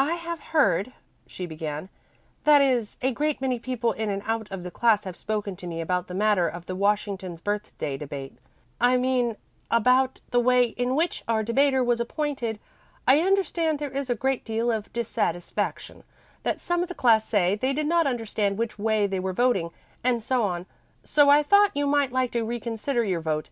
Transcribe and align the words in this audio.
"I 0.00 0.14
have 0.16 0.40
heard," 0.50 0.92
she 1.28 1.46
began, 1.46 1.88
"that 2.42 2.60
is 2.60 2.96
a 3.00 3.12
great 3.12 3.40
many 3.40 3.60
people 3.60 3.92
in 3.92 4.10
and 4.10 4.20
out 4.26 4.50
of 4.50 4.64
the 4.64 4.72
class 4.72 5.04
have 5.04 5.14
spoken 5.16 5.54
to 5.54 5.68
me 5.68 5.80
about 5.80 6.08
the 6.08 6.14
matter 6.18 6.48
of 6.48 6.66
the 6.66 6.74
Washington's 6.74 7.40
Birthday 7.40 7.96
debate. 7.96 8.36
I 8.80 8.96
mean, 8.96 9.36
about 9.70 10.20
the 10.30 10.40
way 10.40 10.64
in 10.70 10.96
which 10.96 11.22
our 11.28 11.44
debater 11.44 11.84
was 11.84 12.00
appointed. 12.00 12.58
I 13.06 13.20
understand 13.20 13.78
there 13.78 13.88
is 13.92 14.10
a 14.10 14.16
great 14.16 14.44
deal 14.44 14.72
of 14.72 14.92
dissatisfaction 14.92 16.02
that 16.42 16.60
some 16.60 16.82
of 16.82 16.88
the 16.88 16.94
class 16.96 17.24
say 17.24 17.54
they 17.54 17.72
did 17.72 17.86
not 17.86 18.04
understand 18.04 18.58
which 18.58 18.80
way 18.80 19.06
they 19.06 19.20
were 19.20 19.32
voting, 19.32 19.70
and 20.02 20.24
so 20.24 20.42
on. 20.42 20.66
So 21.04 21.28
I 21.28 21.44
thought 21.44 21.70
you 21.76 21.86
might 21.86 22.10
like 22.10 22.32
to 22.32 22.42
reconsider 22.44 23.04
your 23.04 23.20
vote. 23.20 23.50